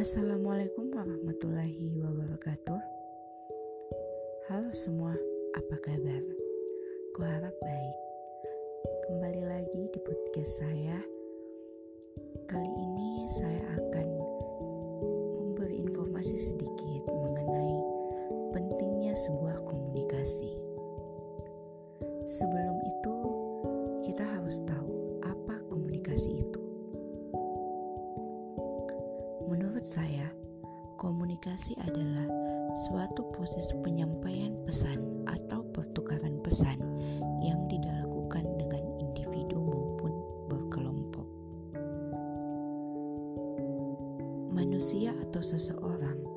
Assalamualaikum 0.00 0.96
warahmatullahi 0.96 1.92
wabarakatuh. 2.00 2.80
Halo 4.48 4.72
semua, 4.72 5.12
apa 5.52 5.76
kabar? 5.84 6.24
Kuharap 7.12 7.52
baik. 7.60 7.96
Kembali 9.04 9.42
lagi 9.44 9.92
di 9.92 10.00
podcast 10.00 10.64
saya. 10.64 10.96
Kali 12.48 12.72
ini 12.80 13.28
saya 13.28 13.60
akan 13.76 14.08
memberi 15.36 15.84
informasi 15.84 16.48
sedikit 16.48 17.04
mengenai 17.04 17.76
pentingnya 18.56 19.12
sebuah 19.12 19.68
komunikasi. 19.68 20.48
Sebelum 22.24 22.76
itu, 22.88 23.16
kita 24.08 24.24
harus 24.24 24.64
tahu 24.64 25.20
apa 25.28 25.60
komunikasi 25.68 26.40
itu. 26.40 26.69
Menurut 29.80 29.96
saya, 29.96 30.28
komunikasi 31.00 31.72
adalah 31.80 32.28
suatu 32.84 33.24
proses 33.32 33.72
penyampaian 33.80 34.52
pesan 34.68 35.24
atau 35.24 35.64
pertukaran 35.72 36.36
pesan 36.44 36.76
yang 37.40 37.64
dilakukan 37.64 38.44
dengan 38.60 38.84
individu 39.00 39.56
maupun 39.56 40.12
berkelompok. 40.52 41.24
Manusia 44.52 45.16
atau 45.16 45.40
seseorang 45.40 46.28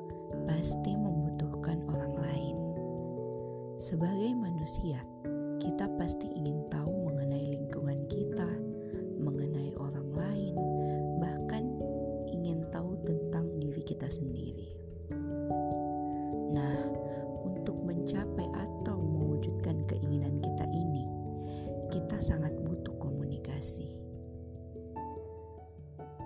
pasti 0.48 0.96
membutuhkan 0.96 1.84
orang 1.92 2.16
lain. 2.16 2.56
Sebagai 3.76 4.32
manusia, 4.40 5.04
kita 5.60 5.84
pasti 6.00 6.32
ingin 6.32 6.64
tahu 6.72 7.12
mengenai 7.12 7.60
lingkungan 7.60 8.08
kita, 8.08 8.48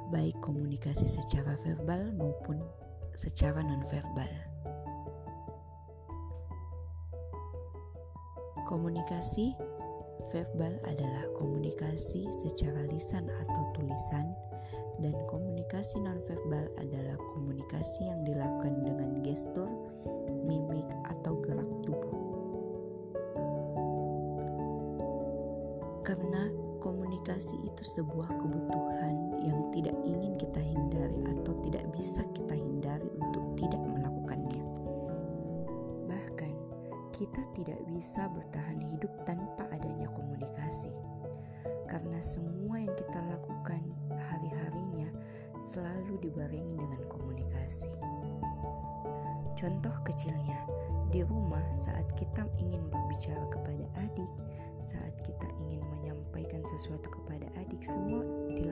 Baik 0.08 0.40
komunikasi 0.40 1.04
secara 1.04 1.52
verbal 1.60 2.16
maupun 2.16 2.56
secara 3.12 3.60
nonverbal. 3.60 4.32
Komunikasi 8.64 9.52
verbal 10.32 10.80
adalah 10.88 11.28
komunikasi 11.36 12.24
secara 12.40 12.88
lisan 12.88 13.28
atau 13.28 13.62
tulisan 13.76 14.32
dan 15.04 15.12
komunikasi 15.28 16.00
nonverbal 16.00 16.72
adalah 16.80 17.20
komunikasi 17.36 18.08
yang 18.08 18.24
dilakukan 18.24 18.80
dengan 18.88 19.20
gestur, 19.20 19.68
mimik, 20.48 20.88
atau 21.12 21.36
gerak 21.44 21.68
tubuh. 21.84 22.16
Karena 26.00 26.48
komunikasi 26.80 27.60
itu 27.60 27.82
sebuah 27.84 28.32
kebutuhan 28.40 29.27
yang 29.42 29.70
tidak 29.70 29.94
ingin 30.04 30.34
kita 30.36 30.60
hindari 30.60 31.18
atau 31.38 31.52
tidak 31.64 31.84
bisa 31.94 32.22
kita 32.34 32.54
hindari 32.54 33.08
untuk 33.22 33.44
tidak 33.58 33.82
melakukannya. 33.82 34.64
Bahkan, 36.06 36.52
kita 37.14 37.42
tidak 37.54 37.80
bisa 37.90 38.26
bertahan 38.30 38.82
hidup 38.90 39.12
tanpa 39.24 39.66
adanya 39.70 40.06
komunikasi. 40.14 40.90
Karena 41.88 42.20
semua 42.20 42.84
yang 42.84 42.94
kita 42.94 43.20
lakukan 43.32 43.80
hari-harinya 44.12 45.08
selalu 45.64 46.20
dibarengi 46.20 46.76
dengan 46.76 47.02
komunikasi. 47.08 47.88
Contoh 49.58 49.96
kecilnya, 50.06 50.62
di 51.08 51.24
rumah 51.24 51.64
saat 51.72 52.04
kita 52.14 52.44
ingin 52.60 52.84
berbicara 52.92 53.42
kepada 53.48 53.84
adik, 53.98 54.30
saat 54.84 55.16
kita 55.24 55.48
ingin 55.66 55.82
menyampaikan 55.98 56.62
sesuatu 56.68 57.08
kepada 57.08 57.48
adik, 57.58 57.82
semua 57.82 58.22
dilakukan 58.52 58.67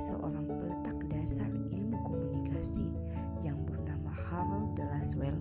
seorang 0.00 0.48
peletak 0.48 0.96
dasar 1.12 1.52
ilmu 1.52 1.98
komunikasi 2.08 2.88
yang 3.44 3.60
bernama 3.68 4.08
Harold 4.08 4.72
de 4.72 4.84
Laswell 4.88 5.36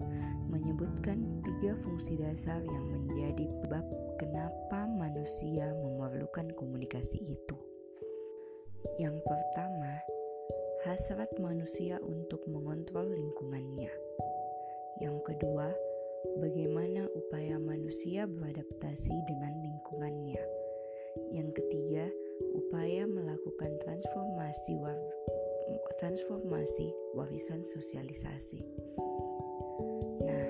menyebutkan 0.52 1.24
tiga 1.48 1.80
fungsi 1.80 2.20
dasar 2.20 2.60
yang 2.68 2.86
menjadi 2.92 3.48
sebab 3.64 3.86
kenapa 4.20 4.84
manusia 5.00 5.72
memerlukan 5.80 6.52
komunikasi 6.60 7.24
itu. 7.24 7.56
Yang 9.00 9.24
pertama, 9.24 10.04
hasrat 10.84 11.32
manusia 11.40 11.96
untuk 12.04 12.44
mengontrol 12.52 13.08
lingkungannya. 13.08 13.92
Yang 15.00 15.18
kedua, 15.24 15.72
bagaimana 16.44 17.08
upaya 17.16 17.56
manusia 17.56 18.28
beradaptasi 18.28 19.16
dengan 19.24 19.56
lingkungannya. 19.64 20.44
Yang 21.32 21.64
ketiga, 21.64 22.12
upaya 22.56 23.06
melakukan 23.06 23.72
transformasi 23.84 24.76
war 24.80 24.98
transformasi 26.00 26.96
warisan 27.14 27.62
sosialisasi. 27.68 28.64
Nah, 30.24 30.48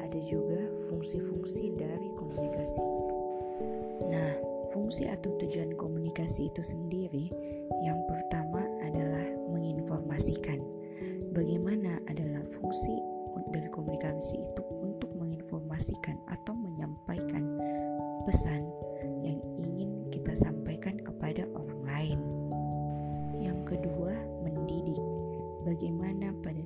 ada 0.00 0.20
juga 0.22 0.62
fungsi-fungsi 0.86 1.74
dari 1.74 2.08
komunikasi. 2.14 2.84
Nah, 4.06 4.32
fungsi 4.70 5.10
atau 5.10 5.34
tujuan 5.42 5.74
komunikasi 5.74 6.46
itu 6.46 6.62
sendiri 6.62 7.28
yang 7.82 7.98
pertama 8.06 8.62
adalah 8.86 9.26
menginformasikan. 9.50 10.62
Bagaimana 11.34 12.00
adalah 12.06 12.46
fungsi 12.56 12.94
dari 13.52 13.68
komunikasi 13.68 14.40
itu 14.40 14.62
untuk 14.80 15.10
menginformasikan 15.18 16.16
atau 16.30 16.54
menyampaikan 16.56 17.44
pesan 18.24 18.64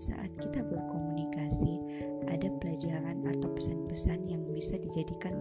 saat 0.00 0.32
kita 0.40 0.64
berkomunikasi 0.64 1.76
ada 2.32 2.48
pelajaran 2.56 3.20
atau 3.28 3.52
pesan-pesan 3.52 4.32
yang 4.32 4.40
bisa 4.56 4.80
dijadikan 4.80 5.36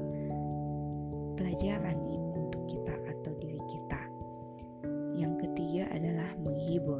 pelajaran 1.40 1.96
untuk 2.36 2.68
kita 2.68 2.92
atau 3.08 3.32
diri 3.40 3.62
kita. 3.72 4.02
Yang 5.16 5.48
ketiga 5.48 5.84
adalah 5.96 6.30
menghibur. 6.44 7.00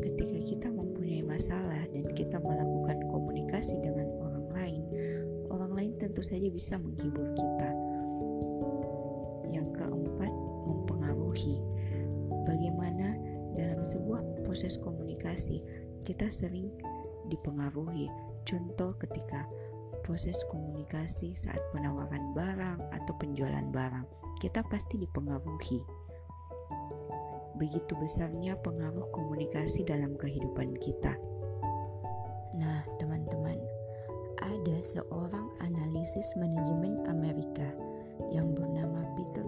Ketika 0.00 0.38
kita 0.48 0.68
mempunyai 0.72 1.20
masalah 1.20 1.84
dan 1.92 2.08
kita 2.16 2.40
melakukan 2.40 3.04
komunikasi 3.12 3.76
dengan 3.84 4.08
orang 4.24 4.46
lain, 4.56 4.82
orang 5.52 5.72
lain 5.76 5.92
tentu 6.00 6.24
saja 6.24 6.48
bisa 6.48 6.80
menghibur 6.80 7.28
kita. 7.36 7.70
Yang 9.52 9.68
keempat, 9.76 10.32
mempengaruhi. 10.64 11.60
Bagaimana 12.48 13.12
dalam 13.52 13.84
sebuah 13.84 14.24
proses 14.46 14.80
komunikasi 14.80 15.60
kita 16.08 16.32
sering 16.32 16.72
dipengaruhi. 17.28 18.08
Contoh 18.48 18.96
ketika 18.96 19.44
proses 20.00 20.40
komunikasi 20.48 21.36
saat 21.36 21.60
penawaran 21.68 22.32
barang 22.32 22.80
atau 22.96 23.12
penjualan 23.20 23.68
barang, 23.68 24.08
kita 24.40 24.64
pasti 24.72 24.96
dipengaruhi. 25.04 25.84
Begitu 27.60 27.92
besarnya 28.00 28.56
pengaruh 28.64 29.04
komunikasi 29.12 29.84
dalam 29.84 30.16
kehidupan 30.16 30.80
kita. 30.80 31.12
Nah, 32.56 32.88
teman-teman, 32.96 33.60
ada 34.40 34.76
seorang 34.80 35.52
analisis 35.60 36.32
manajemen 36.40 37.04
Amerika 37.12 37.68
yang 38.32 38.56
bernama 38.56 39.04
Peter 39.12 39.44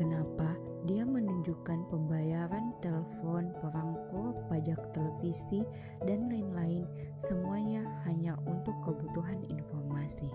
Kenapa? 0.00 0.56
Dia 0.88 1.04
menunjukkan 1.04 1.92
pembayaran 1.92 2.72
telepon, 2.80 3.52
perangko, 3.60 4.32
pajak 4.48 4.80
televisi, 4.96 5.60
dan 6.08 6.24
lain-lain, 6.32 6.88
semuanya 7.20 7.84
hanya 8.08 8.32
untuk 8.48 8.72
kebutuhan 8.80 9.44
informasi. 9.44 10.32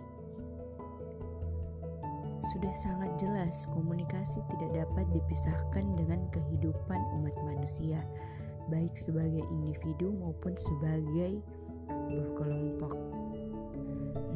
Sudah 2.53 2.73
sangat 2.77 3.17
jelas 3.17 3.65
komunikasi 3.73 4.38
tidak 4.53 4.85
dapat 4.85 5.09
dipisahkan 5.17 5.97
dengan 5.97 6.21
kehidupan 6.29 7.01
umat 7.18 7.33
manusia, 7.41 8.06
baik 8.69 8.94
sebagai 8.94 9.41
individu 9.50 10.13
maupun 10.13 10.53
sebagai 10.61 11.41
berkelompok. 11.89 12.94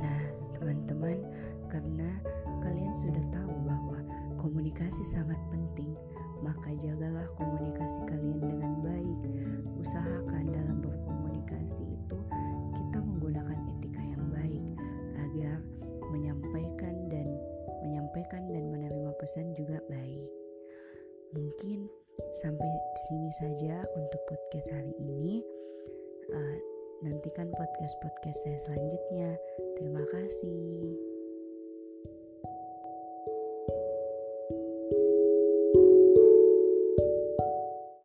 Nah, 0.02 0.22
teman-teman, 0.58 1.22
karena 1.70 2.18
kalian 2.66 2.98
sudah 2.98 3.22
tahu 3.30 3.54
bahwa 3.62 4.02
Komunikasi 4.40 5.04
sangat 5.04 5.36
penting, 5.52 5.92
maka 6.40 6.72
jagalah 6.80 7.28
komunikasi 7.36 8.00
kalian 8.08 8.40
dengan 8.40 8.74
baik. 8.80 9.20
Usahakan 9.76 10.48
dalam 10.48 10.80
berkomunikasi 10.80 11.84
itu 11.84 12.18
kita 12.72 12.98
menggunakan 13.04 13.60
etika 13.76 14.00
yang 14.00 14.24
baik 14.32 14.64
agar 15.20 15.60
menyampaikan 16.16 16.96
dan 17.12 17.28
menyampaikan 17.84 18.48
dan 18.48 18.64
menerima 18.72 19.12
pesan 19.20 19.52
juga 19.60 19.84
baik. 19.92 20.32
Mungkin 21.36 21.92
sampai 22.40 22.70
sini 23.12 23.32
saja 23.36 23.84
untuk 24.00 24.22
podcast 24.32 24.72
hari 24.72 24.96
ini. 25.04 25.44
Uh, 26.32 26.58
nantikan 27.04 27.52
podcast-podcast 27.60 28.40
saya 28.44 28.60
selanjutnya. 28.60 29.36
Terima 29.80 30.04
kasih. 30.16 31.09